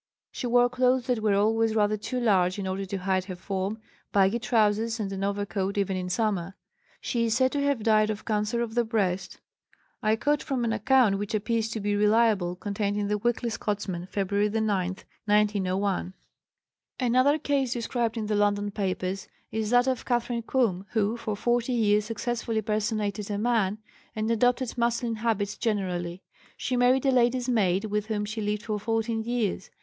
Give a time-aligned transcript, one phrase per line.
[0.31, 3.77] She wore clothes that were always rather too large in order to hide her form,
[4.11, 6.55] baggy trousers, and an overcoat even in summer.
[7.01, 9.39] She is said to have died of cancer of the breast.
[10.01, 14.07] (I quote from an account, which appears to be reliable, contained in the Weekly Scotsman,
[14.07, 14.63] February 9,
[15.25, 16.15] 1901.)
[16.99, 21.73] Another case, described in the London papers, is that of Catharine Coome, who for forty
[21.73, 23.77] years successfully personated a man
[24.15, 26.23] and adopted masculine habits generally.
[26.57, 29.69] She married a lady's maid, with whom she lived for fourteen years.